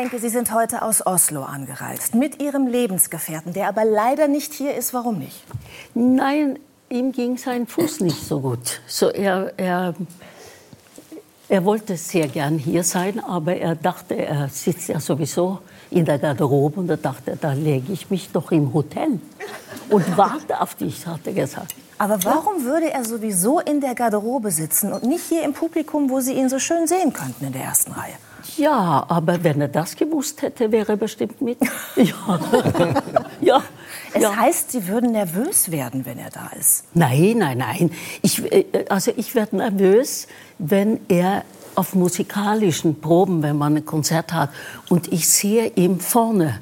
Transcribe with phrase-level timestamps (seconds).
[0.00, 4.74] Renke, Sie sind heute aus Oslo angereist mit Ihrem Lebensgefährten, der aber leider nicht hier
[4.74, 4.94] ist.
[4.94, 5.44] Warum nicht?
[5.92, 6.58] Nein,
[6.88, 8.80] ihm ging sein Fuß nicht so gut.
[8.86, 9.92] So er, er,
[11.50, 15.58] er wollte sehr gern hier sein, aber er dachte, er sitzt ja sowieso
[15.90, 19.20] in der Garderobe und er dachte, da lege ich mich doch im Hotel
[19.90, 21.74] und warte auf dich, hat er gesagt.
[21.98, 26.20] Aber warum würde er sowieso in der Garderobe sitzen und nicht hier im Publikum, wo
[26.20, 28.14] Sie ihn so schön sehen könnten in der ersten Reihe?
[28.56, 31.58] Ja, aber wenn er das gewusst hätte, wäre er bestimmt mit.
[31.96, 32.40] Ja.
[33.40, 33.62] ja.
[34.12, 34.36] Es ja.
[34.36, 36.84] heißt, Sie würden nervös werden, wenn er da ist.
[36.94, 37.90] Nein, nein, nein.
[38.22, 40.26] Ich, äh, also ich werde nervös,
[40.58, 44.50] wenn er auf musikalischen Proben, wenn man ein Konzert hat,
[44.88, 46.60] und ich sehe ihn vorne.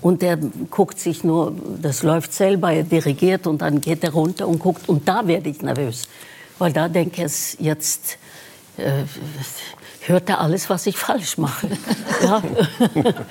[0.00, 4.46] Und er guckt sich nur, das läuft selber, er dirigiert und dann geht er runter
[4.46, 4.88] und guckt.
[4.88, 6.08] Und da werde ich nervös.
[6.58, 8.18] Weil da denke ich, jetzt
[8.78, 9.04] äh,
[10.06, 11.68] hört er alles, was ich falsch mache.
[12.22, 12.42] ja.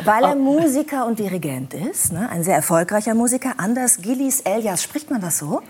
[0.04, 2.30] Weil er Musiker und Dirigent ist, ne?
[2.30, 3.56] ein sehr erfolgreicher Musiker.
[3.58, 5.62] Anders Gillis Elias, spricht man das so?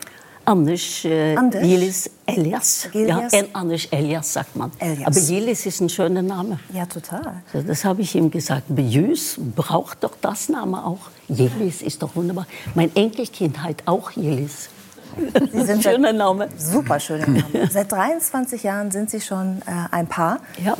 [0.47, 1.61] Anders, äh, Anders?
[1.61, 2.87] Gillis Elias.
[2.93, 3.33] Gilias?
[3.33, 4.71] Ja, Anders Elias sagt man.
[4.79, 5.07] Elias.
[5.07, 6.57] Aber Gillis ist ein schöner Name.
[6.73, 7.43] Ja, total.
[7.51, 8.63] Das habe ich ihm gesagt.
[8.69, 11.09] Bejus braucht doch das Name auch.
[11.27, 12.47] Gillis ist doch wunderbar.
[12.75, 14.69] Mein Enkelkind heißt auch Gillis.
[15.51, 16.49] Sie sind schöner Name.
[16.57, 17.67] Super schöner Name.
[17.71, 20.39] Seit 23 Jahren sind Sie schon äh, ein Paar.
[20.63, 20.77] Ja.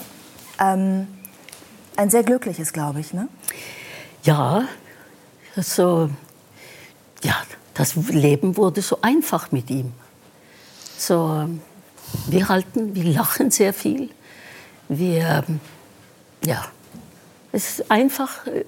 [0.60, 1.08] Ähm,
[1.96, 3.28] ein sehr glückliches, glaube ich, ne?
[4.24, 4.64] Ja,
[5.56, 6.10] so,
[7.24, 7.36] ja,
[7.74, 9.94] das Leben wurde so einfach mit ihm.
[10.98, 11.48] So,
[12.28, 14.10] wir halten, wir lachen sehr viel.
[14.90, 15.44] Wir,
[16.46, 16.66] ja,
[17.52, 18.64] es ist einfach äh,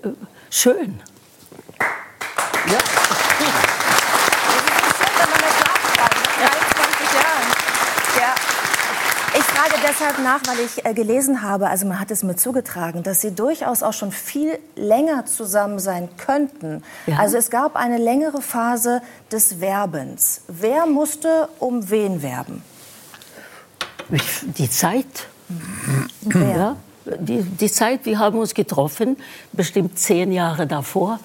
[0.49, 0.99] schön.
[2.67, 2.77] Ja.
[9.59, 13.21] frage deshalb nach, weil ich äh, gelesen habe, also man hat es mir zugetragen, dass
[13.21, 16.83] Sie durchaus auch schon viel länger zusammen sein könnten.
[17.07, 17.17] Ja.
[17.17, 19.01] Also es gab eine längere Phase
[19.31, 20.41] des Werbens.
[20.47, 22.61] Wer musste um wen werben?
[24.57, 25.27] Die Zeit.
[26.21, 26.75] Wer?
[27.05, 29.17] Ja, die, die Zeit, wir haben uns getroffen,
[29.51, 31.19] bestimmt zehn Jahre davor.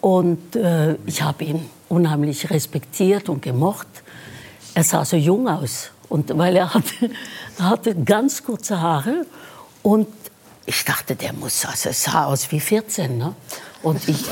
[0.00, 3.86] Und äh, ich habe ihn unheimlich respektiert und gemocht.
[4.74, 5.90] Er sah so jung aus.
[6.08, 7.10] Und weil er hatte,
[7.60, 9.26] hatte ganz kurze Haare
[9.82, 10.08] und
[10.66, 13.18] ich dachte, der muss, also es sah aus wie 14.
[13.18, 13.34] Ne?
[13.82, 14.24] Und ich,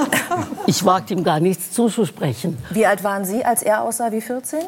[0.66, 2.58] ich wagte ihm gar nichts zuzusprechen.
[2.70, 4.60] Wie alt waren Sie, als er aussah wie 14?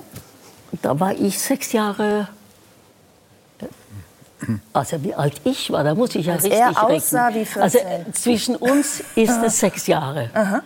[0.83, 2.29] Da war ich sechs Jahre.
[4.73, 7.43] Also wie alt ich war, da muss ich ja als richtig er aussah rechnen.
[7.43, 7.63] Wie 14.
[7.63, 7.79] Also
[8.13, 10.31] zwischen uns ist es sechs Jahre.
[10.35, 10.63] Aha.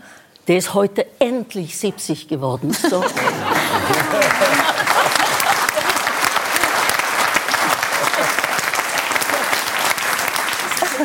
[0.48, 2.72] Der ist heute endlich 70 geworden.
[2.72, 3.04] So.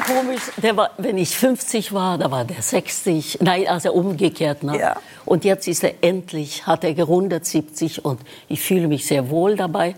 [0.05, 0.41] komisch.
[0.57, 3.39] Der war, wenn ich 50 war, da war der 60.
[3.41, 4.63] Nein, also umgekehrt.
[4.63, 4.79] Ne?
[4.79, 4.95] Ja.
[5.25, 9.55] Und jetzt ist er endlich, hat er gerundet 70 und ich fühle mich sehr wohl
[9.55, 9.95] dabei.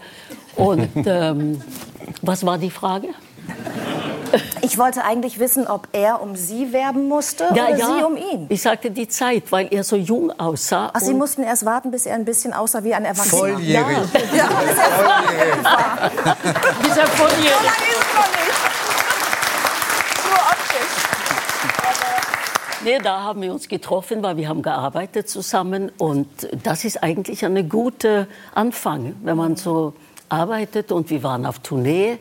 [0.56, 1.62] Und ähm,
[2.22, 3.10] was war die Frage?
[4.62, 7.86] Ich wollte eigentlich wissen, ob er um Sie werben musste ja, oder ja.
[7.86, 8.46] Sie um ihn.
[8.50, 10.92] Ich sagte die Zeit, weil er so jung aussah.
[10.94, 13.40] Ach, Sie mussten erst warten, bis er ein bisschen aussah wie ein Erwachsener.
[13.40, 13.98] Volljährig.
[14.34, 16.12] Ja, ja bis er volljährig war.
[16.84, 18.67] bis er volljährig So lange ist noch nicht.
[22.88, 26.26] Nee, da haben wir uns getroffen, weil wir haben gearbeitet zusammen und
[26.64, 29.94] das ist eigentlich ein guter Anfang, wenn man so
[30.30, 32.18] arbeitet und wir waren auf Tournee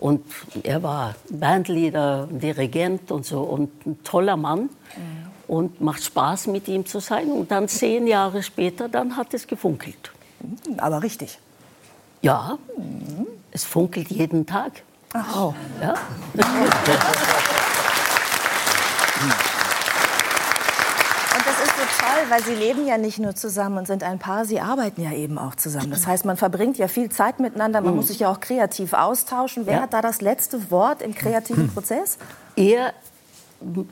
[0.00, 0.22] und
[0.64, 4.68] er war Bandleader, Dirigent und so und ein toller Mann
[5.48, 9.46] und macht Spaß mit ihm zu sein und dann zehn Jahre später, dann hat es
[9.46, 10.12] gefunkelt.
[10.76, 11.38] Aber richtig.
[12.20, 12.58] Ja,
[13.50, 14.82] es funkelt jeden Tag.
[15.34, 15.54] Oh.
[15.80, 15.94] Ja.
[22.02, 25.12] toll, weil Sie leben ja nicht nur zusammen und sind ein Paar, Sie arbeiten ja
[25.12, 25.90] eben auch zusammen.
[25.90, 27.96] Das heißt, man verbringt ja viel Zeit miteinander, man mhm.
[27.98, 29.66] muss sich ja auch kreativ austauschen.
[29.66, 29.82] Wer ja.
[29.82, 32.18] hat da das letzte Wort im kreativen Prozess?
[32.56, 32.92] Er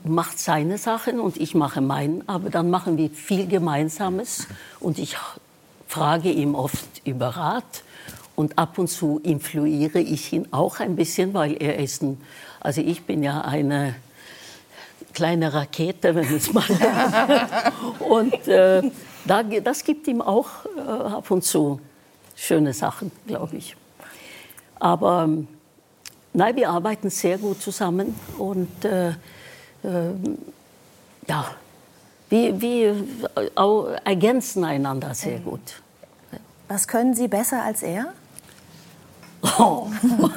[0.03, 4.47] macht seine Sachen und ich mache meinen, aber dann machen wir viel Gemeinsames
[4.79, 5.17] und ich
[5.87, 7.83] frage ihm oft über Rat
[8.35, 12.19] und ab und zu influiere ich ihn auch ein bisschen, weil er ist ein,
[12.59, 13.95] also ich bin ja eine
[15.13, 16.63] kleine Rakete, wenn es mal.
[17.99, 18.81] und äh,
[19.25, 20.47] da, das gibt ihm auch
[20.77, 21.79] äh, ab und zu
[22.35, 23.75] schöne Sachen, glaube ich.
[24.79, 25.47] Aber ähm,
[26.33, 29.13] nein, wir arbeiten sehr gut zusammen und äh, äh
[31.27, 31.45] ja,
[32.29, 32.95] wir, wir
[34.03, 35.81] ergänzen einander sehr gut.
[36.67, 38.13] Was können Sie besser als er?
[39.43, 39.87] Oh.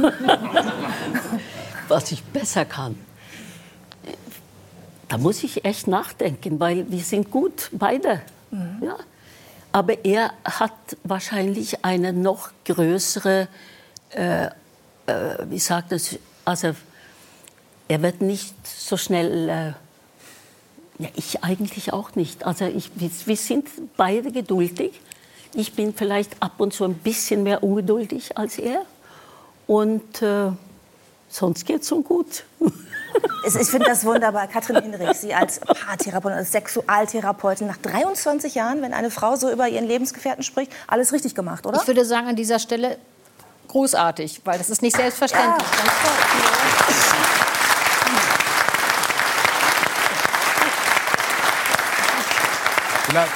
[1.88, 2.96] Was ich besser kann.
[5.14, 8.20] Da muss ich echt nachdenken, weil wir sind gut beide.
[8.50, 8.82] Mhm.
[8.82, 8.96] Ja.
[9.70, 10.72] Aber er hat
[11.04, 13.46] wahrscheinlich eine noch größere,
[14.10, 14.50] äh, äh,
[15.48, 16.74] wie sagt es, also
[17.86, 19.66] er wird nicht so schnell, äh,
[21.00, 22.44] ja, ich eigentlich auch nicht.
[22.44, 25.00] Also ich, wir sind beide geduldig.
[25.54, 28.84] Ich bin vielleicht ab und zu ein bisschen mehr ungeduldig als er.
[29.68, 30.50] Und äh,
[31.28, 32.42] sonst geht es so gut.
[33.46, 34.46] Ich finde das wunderbar.
[34.46, 39.68] Katrin Hinrich, Sie als Paartherapeutin, als Sexualtherapeutin, nach 23 Jahren, wenn eine Frau so über
[39.68, 41.80] ihren Lebensgefährten spricht, alles richtig gemacht, oder?
[41.80, 42.98] Ich würde sagen, an dieser Stelle
[43.68, 45.68] großartig, weil das ist nicht selbstverständlich.
[45.68, 45.84] Ja.
[45.84, 46.34] Ganz toll.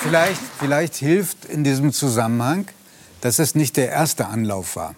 [0.00, 2.66] Vielleicht, vielleicht hilft in diesem Zusammenhang,
[3.20, 4.94] dass es nicht der erste Anlauf war,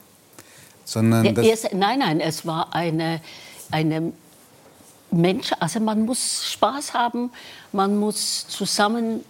[0.84, 3.20] sondern ja, erst, nein, nein, es war eine,
[3.70, 4.12] eine
[5.10, 7.30] Mensch, also man muss Spaß haben,
[7.72, 9.24] man muss zusammen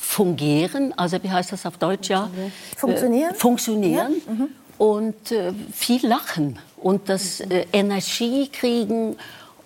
[0.00, 2.30] fungieren, also wie heißt das auf Deutsch ja?
[2.76, 3.30] Funktionieren.
[3.32, 4.32] Äh, funktionieren ja.
[4.32, 4.48] mhm.
[4.78, 9.16] und äh, viel lachen und das äh, Energie kriegen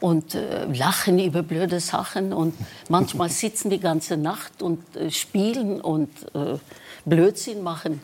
[0.01, 2.55] und äh, lachen über blöde Sachen und
[2.89, 6.59] manchmal sitzen die ganze Nacht und äh, spielen und äh,
[7.05, 8.01] Blödsinn machen.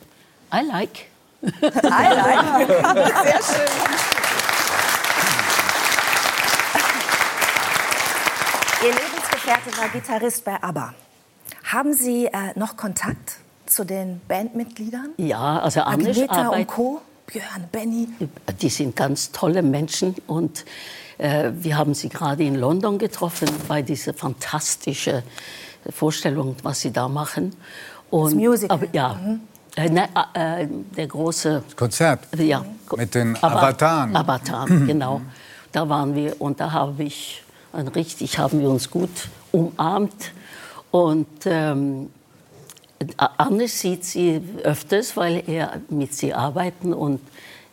[0.52, 1.06] I like.
[1.42, 1.48] I
[1.82, 2.68] like.
[3.24, 4.28] Sehr schön.
[8.80, 8.94] Ihr
[9.48, 10.94] Lebensgefährte war Gitarrist bei ABBA.
[11.64, 15.10] Haben Sie äh, noch Kontakt zu den Bandmitgliedern?
[15.16, 18.08] Ja, also Anish Agneta und Co., Björn, Benny.
[18.60, 20.64] Die sind ganz tolle Menschen und
[21.16, 25.22] äh, wir haben sie gerade in London getroffen bei dieser fantastischen
[25.90, 27.54] Vorstellung, was sie da machen.
[28.10, 28.76] Und, das Musical.
[28.76, 29.14] Aber, ja.
[29.14, 29.40] Mhm.
[29.76, 30.66] Äh, ne, äh,
[30.96, 32.64] der große Konzert ja,
[32.96, 34.14] mit den Avataren.
[34.14, 35.22] Avataren, genau.
[35.72, 37.42] Da waren wir und da habe ich
[37.94, 39.10] richtig haben wir uns gut
[39.52, 40.32] umarmt.
[40.90, 42.10] Und ähm,
[43.16, 47.20] Anne sieht sie öfters, weil er mit sie arbeiten und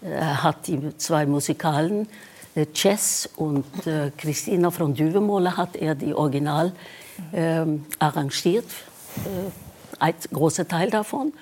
[0.01, 2.07] er hat die zwei Musikalen,
[2.53, 6.73] äh, Chess und äh, Christina von Düvemola hat er die Original
[7.33, 8.65] ähm, arrangiert,
[9.25, 11.33] äh, ein großer Teil davon.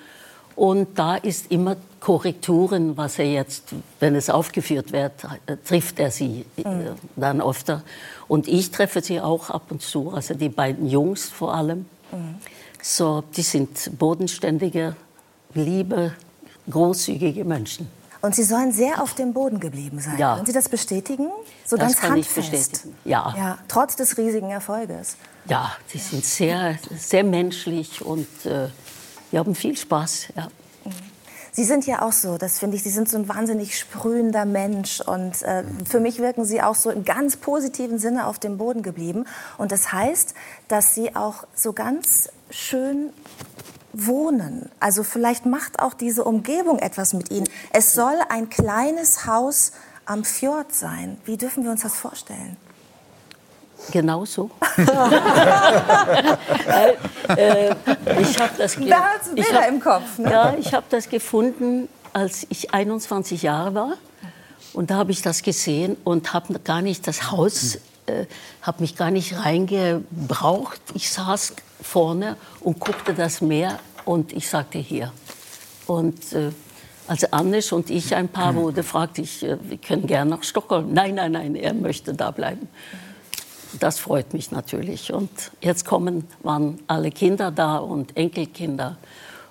[0.56, 3.64] Und da ist immer Korrekturen, was er jetzt,
[3.98, 5.12] wenn es aufgeführt wird,
[5.46, 6.94] äh, trifft er sie äh, mhm.
[7.16, 7.82] dann öfter.
[8.28, 11.86] Und ich treffe sie auch ab und zu, also die beiden Jungs vor allem.
[12.12, 12.36] Mhm.
[12.82, 14.94] So, die sind bodenständige,
[15.54, 16.12] liebe,
[16.70, 17.88] großzügige Menschen.
[18.20, 20.18] Und Sie sollen sehr auf dem Boden geblieben sein.
[20.18, 20.34] Ja.
[20.34, 21.28] Können Sie das bestätigen?
[21.66, 22.38] So das ganz kann handfest.
[22.38, 22.94] ich bestätigen.
[23.04, 23.34] Ja.
[23.36, 23.58] ja.
[23.68, 25.18] Trotz des riesigen Erfolges.
[25.46, 28.68] Ja, sie sind sehr, sehr menschlich und äh,
[29.34, 30.28] wir haben viel Spaß.
[30.36, 30.48] Ja.
[31.50, 35.00] Sie sind ja auch so, das finde ich, Sie sind so ein wahnsinnig sprühender Mensch
[35.00, 38.82] und äh, für mich wirken Sie auch so im ganz positiven Sinne auf dem Boden
[38.82, 39.24] geblieben.
[39.58, 40.34] Und das heißt,
[40.68, 43.12] dass Sie auch so ganz schön
[43.92, 44.70] wohnen.
[44.78, 47.48] Also vielleicht macht auch diese Umgebung etwas mit Ihnen.
[47.72, 49.72] Es soll ein kleines Haus
[50.04, 51.18] am Fjord sein.
[51.24, 52.56] Wie dürfen wir uns das vorstellen?
[53.90, 54.50] Genau so.
[57.36, 57.74] äh,
[58.20, 59.04] ich habe das, ge da
[59.34, 60.18] ich hab, im Kopf.
[60.18, 60.30] Ne?
[60.30, 63.92] Ja, ich habe das gefunden, als ich 21 Jahre war.
[64.72, 68.26] Und da habe ich das gesehen und habe gar nicht das Haus, äh,
[68.62, 70.80] habe mich gar nicht reingebraucht.
[70.94, 75.12] Ich saß vorne und guckte das Meer und ich sagte hier.
[75.86, 76.50] Und äh,
[77.06, 80.92] als Annisch und ich ein Paar wurde, fragte ich, äh, wir können gerne nach Stockholm.
[80.92, 82.68] Nein, nein, nein, er möchte da bleiben
[83.80, 85.12] das freut mich natürlich.
[85.12, 88.96] Und jetzt kommen, waren alle Kinder da und Enkelkinder.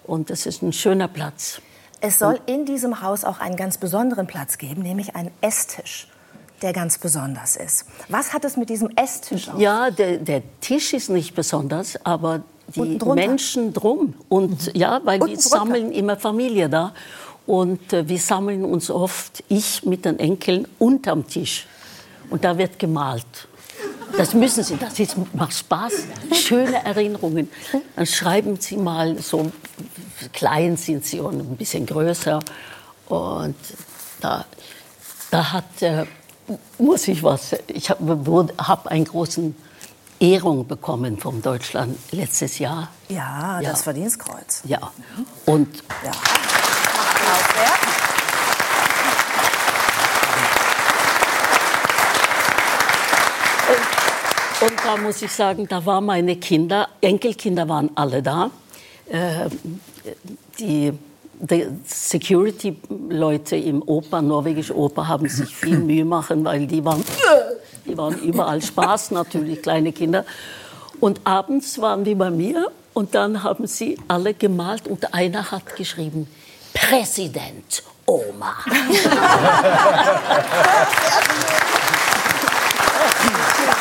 [0.03, 1.61] Und es ist ein schöner Platz.
[2.01, 6.07] Es soll in diesem Haus auch einen ganz besonderen Platz geben, nämlich einen Esstisch
[6.63, 7.85] der ganz besonders ist.
[8.07, 9.59] Was hat es mit diesem Esstisch auf?
[9.59, 14.13] Ja, der, der Tisch ist nicht besonders, aber die Menschen drum.
[14.29, 14.79] Und mhm.
[14.79, 16.93] ja, weil wir sammeln immer Familie da.
[17.45, 21.67] Und äh, wir sammeln uns oft, ich mit den Enkeln, unterm Tisch.
[22.29, 23.25] Und da wird gemalt.
[24.17, 25.93] Das müssen Sie, das ist, macht Spaß.
[26.33, 27.49] Schöne Erinnerungen.
[27.95, 29.51] Dann schreiben Sie mal, so
[30.31, 32.39] klein sind Sie und ein bisschen größer.
[33.07, 33.55] Und
[34.21, 34.45] da,
[35.31, 36.05] da hat, äh,
[36.77, 39.55] muss ich was, ich habe hab einen großen
[40.19, 42.89] Ehrung bekommen vom Deutschland letztes Jahr.
[43.09, 43.71] Ja, ja.
[43.71, 44.61] das Verdienstkreuz.
[44.65, 44.91] Ja.
[45.45, 46.11] Und ja.
[54.63, 58.49] Und da muss ich sagen, da waren meine Kinder, Enkelkinder waren alle da.
[59.09, 59.49] Äh,
[60.57, 60.93] die,
[61.33, 67.03] die Security-Leute im Oper, norwegische Oper, haben sich viel Mühe machen, weil die waren,
[67.85, 70.23] die waren überall Spaß natürlich, kleine Kinder.
[71.01, 75.75] Und abends waren die bei mir und dann haben sie alle gemalt und einer hat
[75.75, 76.29] geschrieben,
[76.73, 78.55] Präsident Oma.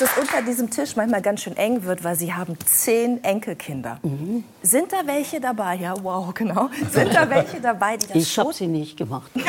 [0.00, 3.98] dass es unter diesem Tisch manchmal ganz schön eng wird, weil Sie haben zehn Enkelkinder.
[4.02, 4.44] Mhm.
[4.62, 5.74] Sind da welche dabei?
[5.76, 6.70] Ja, wow, genau.
[6.90, 9.30] Sind da welche dabei, die das Ich habe sie nicht gemacht.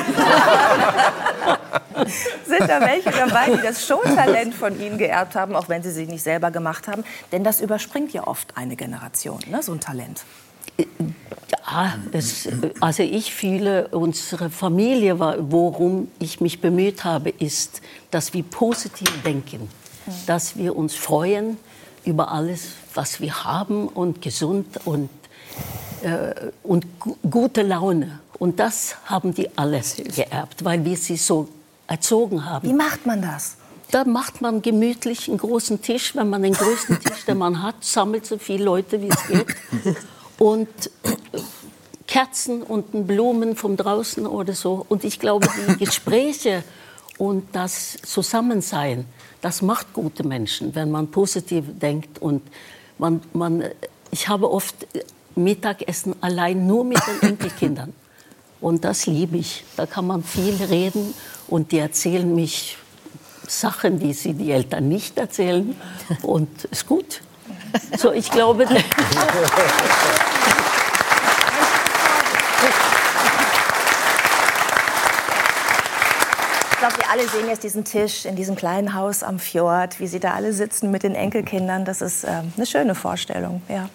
[2.45, 6.07] Sind da welche dabei, die das Showtalent von Ihnen geerbt haben, auch wenn Sie sie
[6.07, 7.03] nicht selber gemacht haben?
[7.31, 10.23] Denn das überspringt ja oft eine Generation, ne, so ein Talent.
[10.77, 18.43] Ja, es, also ich fühle, unsere Familie, worum ich mich bemüht habe, ist, dass wir
[18.43, 19.69] positiv denken
[20.25, 21.57] dass wir uns freuen
[22.05, 25.09] über alles, was wir haben und gesund und,
[26.01, 26.85] äh, und
[27.29, 28.19] gute Laune.
[28.39, 31.47] Und das haben die alles geerbt, weil wir sie so
[31.87, 32.67] erzogen haben.
[32.67, 33.57] Wie macht man das?
[33.91, 36.15] Da macht man gemütlich einen großen Tisch.
[36.15, 39.45] Wenn man den größten Tisch, den man hat, sammelt so viele Leute, wie es geht.
[40.39, 40.69] Und
[42.07, 44.85] Kerzen und Blumen von draußen oder so.
[44.89, 46.63] Und ich glaube, die Gespräche
[47.17, 49.05] und das Zusammensein,
[49.41, 52.19] das macht gute Menschen, wenn man positiv denkt.
[52.19, 52.41] Und
[52.97, 53.63] man, man,
[54.11, 54.75] ich habe oft
[55.35, 57.93] Mittagessen allein nur mit den Enkelkindern.
[58.59, 59.63] Und das liebe ich.
[59.75, 61.13] Da kann man viel reden
[61.47, 62.77] und die erzählen mich
[63.47, 65.75] Sachen, die sie die Eltern nicht erzählen.
[66.21, 67.21] Und ist gut.
[67.97, 68.67] So, ich glaube.
[76.81, 80.19] glaube, wir alle sehen jetzt diesen Tisch in diesem kleinen Haus am Fjord, wie Sie
[80.19, 81.85] da alle sitzen mit den Enkelkindern.
[81.85, 83.87] Das ist äh, eine schöne Vorstellung, ja.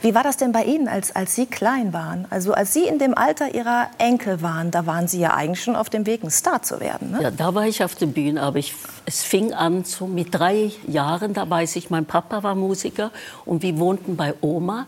[0.00, 2.26] Wie war das denn bei Ihnen, als, als Sie klein waren?
[2.30, 5.76] Also als Sie in dem Alter Ihrer Enkel waren, da waren Sie ja eigentlich schon
[5.76, 7.12] auf dem Weg, ein Star zu werden.
[7.12, 7.22] Ne?
[7.22, 8.74] Ja, da war ich auf der Bühne, aber ich,
[9.04, 11.34] es fing an so mit drei Jahren.
[11.34, 13.12] Da weiß ich, mein Papa war Musiker
[13.44, 14.86] und wir wohnten bei Oma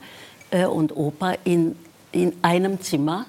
[0.51, 1.77] äh, und Opa in,
[2.11, 3.27] in einem Zimmer.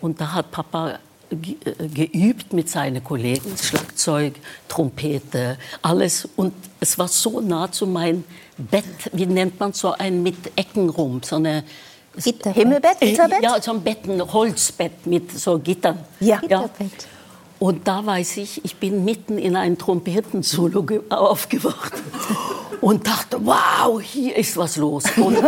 [0.00, 0.98] Und da hat Papa
[1.36, 4.34] geübt mit seinen Kollegen, Schlagzeug,
[4.68, 6.28] Trompete, alles.
[6.36, 8.24] Und es war so nah zu meinem
[8.56, 11.64] Bett, wie nennt man so ein mit Ecken rum, so eine
[12.16, 12.52] Gitter.
[12.52, 13.42] Himmelbett, äh, Gitterbett?
[13.42, 15.98] Ja, so ein Bett, ein Holzbett mit so Gittern.
[16.20, 16.72] Ja, Gitterbett.
[16.78, 17.08] Ja.
[17.58, 21.94] Und da weiß ich, ich bin mitten in einem Trompetensolo aufgewacht
[22.84, 25.04] und dachte, wow, hier ist was los.
[25.16, 25.38] Und,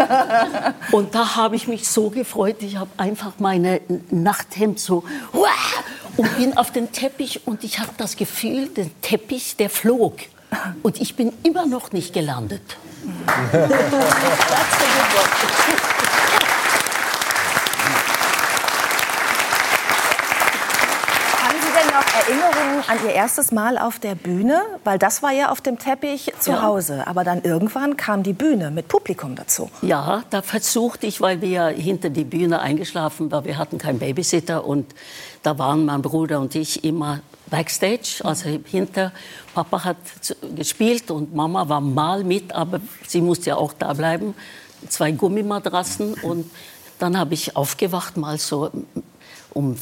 [0.92, 5.84] und da habe ich mich so gefreut, ich habe einfach meine Nachthemd so wow,
[6.16, 10.14] und bin auf den Teppich und ich habe das Gefühl, der Teppich, der flog.
[10.82, 12.62] Und ich bin immer noch nicht gelandet.
[22.76, 24.60] Erinnerungen an Ihr erstes Mal auf der Bühne?
[24.84, 26.62] Weil das war ja auf dem Teppich zu ja.
[26.62, 27.06] Hause.
[27.06, 29.70] Aber dann irgendwann kam die Bühne mit Publikum dazu.
[29.82, 33.44] Ja, da versuchte ich, weil wir hinter die Bühne eingeschlafen waren.
[33.44, 34.64] Wir hatten keinen Babysitter.
[34.64, 34.94] Und
[35.42, 39.12] da waren mein Bruder und ich immer Backstage, also hinter.
[39.54, 39.96] Papa hat
[40.56, 44.34] gespielt und Mama war mal mit, aber sie musste ja auch da bleiben.
[44.88, 46.14] Zwei Gummimatratzen.
[46.14, 46.50] Und
[46.98, 48.70] dann habe ich aufgewacht, mal so
[49.52, 49.76] um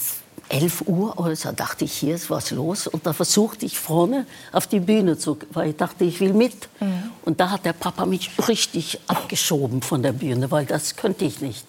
[0.49, 2.87] 11 Uhr oder so, dachte ich, hier ist was los.
[2.87, 6.69] Und da versuchte ich vorne auf die Bühne zu, weil ich dachte, ich will mit.
[6.81, 7.11] Mhm.
[7.25, 11.41] Und da hat der Papa mich richtig abgeschoben von der Bühne, weil das könnte ich
[11.41, 11.67] nicht.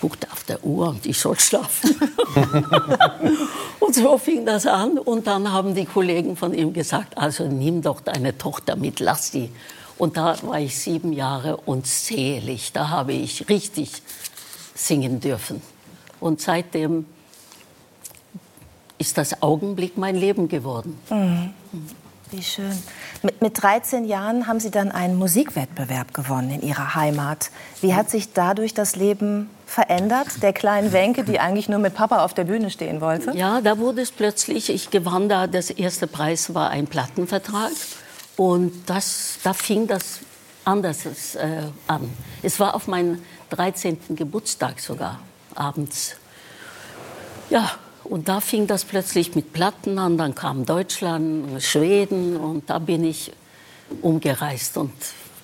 [0.00, 1.94] Guckte auf der Uhr und ich soll schlafen.
[3.80, 4.98] und so fing das an.
[4.98, 9.32] Und dann haben die Kollegen von ihm gesagt, also nimm doch deine Tochter mit, lass
[9.32, 9.50] sie.
[9.98, 12.72] Und da war ich sieben Jahre und selig.
[12.72, 13.90] Da habe ich richtig
[14.74, 15.62] singen dürfen.
[16.20, 17.06] Und seitdem
[19.06, 20.98] ist das Augenblick mein Leben geworden.
[21.10, 21.54] Mhm.
[22.32, 22.76] Wie schön.
[23.22, 27.50] Mit, mit 13 Jahren haben Sie dann einen Musikwettbewerb gewonnen in Ihrer Heimat.
[27.80, 32.24] Wie hat sich dadurch das Leben verändert, der kleinen Wenke, die eigentlich nur mit Papa
[32.24, 33.30] auf der Bühne stehen wollte?
[33.36, 37.70] Ja, da wurde es plötzlich, ich gewann da, das erste Preis war ein Plattenvertrag.
[38.36, 40.18] Und das, da fing das
[40.64, 42.12] anders äh, an.
[42.42, 44.16] Es war auf meinen 13.
[44.16, 45.20] Geburtstag sogar,
[45.54, 46.16] abends.
[47.50, 47.70] Ja,
[48.08, 53.04] und da fing das plötzlich mit Platten an, dann kam Deutschland, Schweden und da bin
[53.04, 53.32] ich
[54.02, 54.92] umgereist und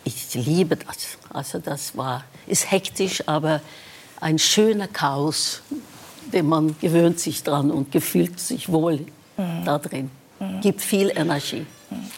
[0.05, 1.19] ich liebe das.
[1.31, 3.61] Also das war, ist hektisch, aber
[4.21, 5.63] ein schöner Chaos,
[6.33, 9.65] den man gewöhnt sich dran und gefühlt sich wohl mhm.
[9.65, 10.11] da drin.
[10.41, 10.61] Mhm.
[10.61, 11.67] Gibt viel Energie.
[11.91, 12.11] Mhm.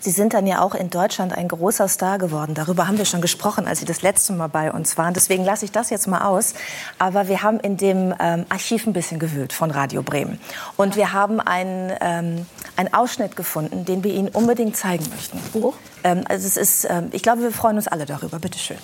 [0.00, 2.54] Sie sind dann ja auch in Deutschland ein großer Star geworden.
[2.54, 5.14] Darüber haben wir schon gesprochen, als Sie das letzte Mal bei uns waren.
[5.14, 6.54] Deswegen lasse ich das jetzt mal aus.
[6.98, 10.40] Aber wir haben in dem ähm, Archiv ein bisschen gewühlt von Radio Bremen.
[10.76, 15.40] Und wir haben einen, ähm, einen Ausschnitt gefunden, den wir Ihnen unbedingt zeigen möchten.
[15.52, 15.74] Wo?
[16.04, 18.38] Ähm, also es ist, ähm, ich glaube, wir freuen uns alle darüber.
[18.38, 18.78] Bitte schön.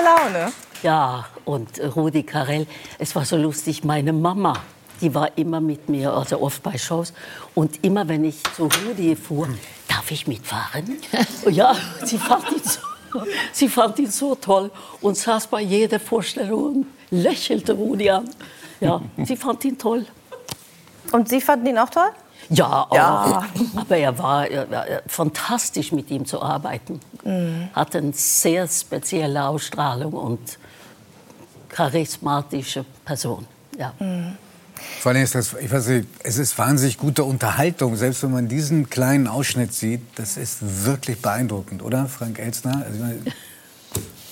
[0.00, 0.52] Gute Laune.
[0.82, 2.66] Ja, und Rudi Carell,
[2.98, 4.54] es war so lustig, meine Mama,
[5.00, 7.12] die war immer mit mir, also oft bei Shows.
[7.54, 9.48] Und immer wenn ich zu Rudi fuhr,
[9.88, 10.98] darf ich mitfahren?
[11.50, 12.80] ja, sie fand ihn so,
[13.52, 18.28] sie fand ihn so toll und saß bei jeder Vorstellung und lächelte Rudi an.
[18.80, 20.06] Ja, sie fand ihn toll.
[21.12, 22.10] Und Sie fanden ihn auch toll?
[22.50, 23.44] Ja, ja.
[23.76, 24.66] aber er war ja,
[25.06, 27.00] fantastisch mit ihm zu arbeiten.
[27.24, 27.68] Mhm.
[27.72, 30.58] Hat eine sehr spezielle Ausstrahlung und
[31.68, 33.46] charismatische Person.
[33.78, 33.94] Ja.
[34.00, 34.36] Mhm.
[35.00, 38.48] Vor allem ist das, ich weiß nicht, es ist wahnsinnig gute Unterhaltung, selbst wenn man
[38.48, 40.00] diesen kleinen Ausschnitt sieht.
[40.16, 42.84] Das ist wirklich beeindruckend, oder, Frank Elstner?
[42.86, 42.98] Also,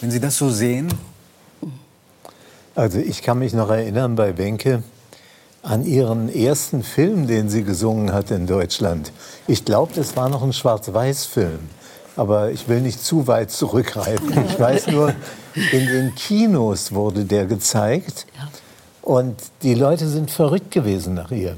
[0.00, 0.88] wenn Sie das so sehen.
[2.74, 4.82] Also ich kann mich noch erinnern bei Wenke,
[5.68, 9.12] an ihren ersten Film, den sie gesungen hat in Deutschland.
[9.46, 11.58] Ich glaube, das war noch ein Schwarz-Weiß-Film.
[12.16, 14.32] Aber ich will nicht zu weit zurückgreifen.
[14.48, 15.12] Ich weiß nur,
[15.72, 18.26] in den Kinos wurde der gezeigt.
[19.02, 21.56] Und die Leute sind verrückt gewesen nach ihr.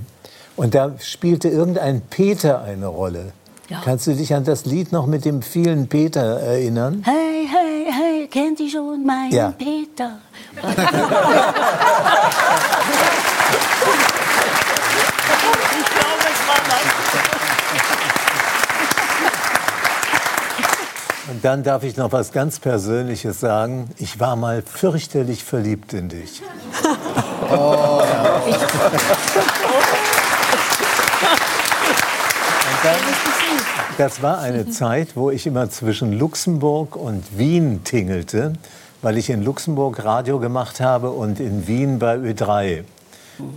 [0.57, 3.33] Und da spielte irgendein Peter eine Rolle.
[3.69, 3.81] Ja.
[3.85, 7.05] Kannst du dich an das Lied noch mit dem vielen Peter erinnern?
[7.05, 9.55] Hey, hey, hey, kennt ihr schon meinen ja.
[9.57, 10.19] Peter?
[21.31, 23.89] Und dann darf ich noch was ganz Persönliches sagen.
[23.99, 26.43] Ich war mal fürchterlich verliebt in dich.
[27.53, 28.03] Oh.
[32.83, 32.97] Dann,
[33.99, 38.55] das war eine Zeit, wo ich immer zwischen Luxemburg und Wien tingelte,
[39.03, 42.85] weil ich in Luxemburg Radio gemacht habe und in Wien bei Ö3.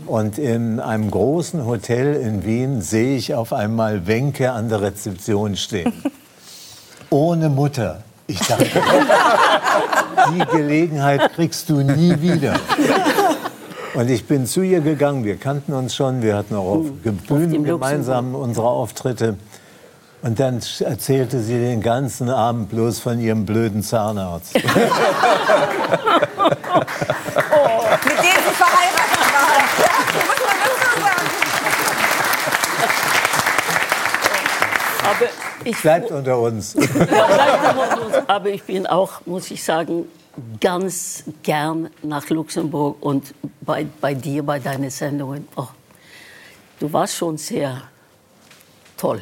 [0.06, 5.56] Und in einem großen Hotel in Wien sehe ich auf einmal Wenke an der Rezeption
[5.56, 5.94] stehen
[7.14, 8.04] ohne Mutter.
[8.26, 8.66] Ich dachte,
[10.34, 12.56] die Gelegenheit kriegst du nie wieder.
[13.94, 15.24] Und ich bin zu ihr gegangen.
[15.24, 16.24] Wir kannten uns schon.
[16.24, 16.88] Wir hatten auch auf
[17.28, 19.38] Bühnen gemeinsam unsere Auftritte.
[20.24, 24.56] Und dann erzählte sie den ganzen Abend bloß von ihrem blöden Zahnarzt.
[24.56, 24.60] oh,
[28.06, 29.52] mit dem sie verheiratet war.
[35.12, 35.43] Aber ich, bleibt unter uns.
[35.66, 36.76] Ja, bleibt unter uns.
[38.28, 40.06] Aber ich bin auch, muss ich sagen,
[40.60, 45.48] ganz gern nach Luxemburg und bei, bei dir, bei deinen Sendungen.
[45.56, 45.68] Oh,
[46.80, 47.82] du warst schon sehr
[48.98, 49.22] toll.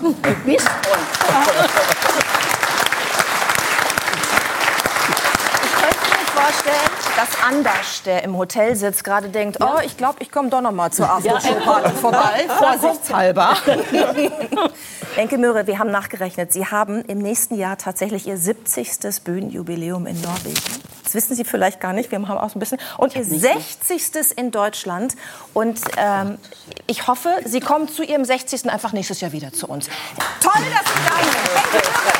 [0.00, 0.14] Du
[0.44, 1.68] bist toll.
[5.64, 10.16] Ich könnte mir vorstellen, dass Anders, der im Hotel sitzt, gerade denkt, oh, ich glaube,
[10.20, 13.56] ich komme doch noch mal zur Aftershow-Party vorbei, vorsichtshalber.
[15.16, 16.52] Enke Möhre, wir haben nachgerechnet.
[16.52, 19.24] Sie haben im nächsten Jahr tatsächlich Ihr 70.
[19.24, 20.60] Bühnenjubiläum in Norwegen.
[21.04, 22.10] Das wissen Sie vielleicht gar nicht.
[22.10, 22.78] Wir haben auch so ein bisschen.
[22.96, 24.36] Und Ihr 60.
[24.36, 25.16] in Deutschland.
[25.54, 26.38] Und ähm,
[26.86, 28.70] ich hoffe, Sie kommen zu Ihrem 60.
[28.70, 29.88] einfach nächstes Jahr wieder zu uns.
[30.40, 32.17] Toll, dass Sie da sind.